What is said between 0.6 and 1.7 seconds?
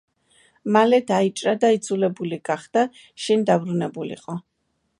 მალე დაიჭრა და